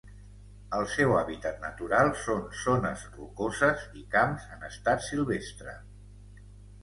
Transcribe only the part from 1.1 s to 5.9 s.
hàbitat natural són zones rocoses i camps en estat silvestre.